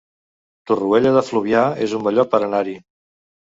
Torroella 0.71 1.11
de 1.17 1.23
Fluvià 1.29 1.63
es 1.89 1.95
un 2.01 2.09
bon 2.09 2.19
lloc 2.19 2.35
per 2.35 2.43
anar-hi 2.51 2.77